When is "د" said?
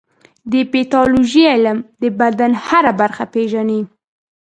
0.51-0.53, 2.01-2.03